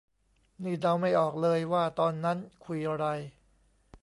[0.63, 3.05] นี่เดาไม่ออกเลยว่าตอนนั้นคุยไร